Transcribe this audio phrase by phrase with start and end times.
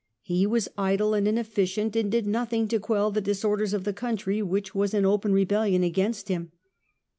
[0.23, 3.93] He was idle and inefficient and did no thing to quell the disorders of the
[3.93, 6.51] country, which was in open rebellion against him.